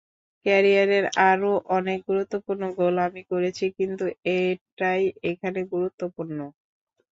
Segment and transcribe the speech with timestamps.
[0.45, 0.97] ক্যারিয়ারে
[1.29, 4.05] আরও অনেক গুরুত্বপূর্ণ গোল আমি করেছি, কিন্তু
[4.39, 6.37] এটাই এখানে গুরুত্বপূর্ণ।